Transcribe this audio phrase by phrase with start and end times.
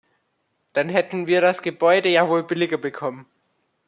[0.73, 3.27] Dann hätten wir das Gebäude ja wohl billiger bekommen.